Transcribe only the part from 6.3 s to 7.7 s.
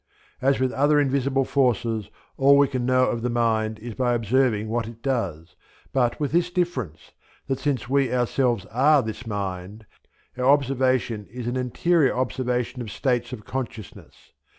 this difference, that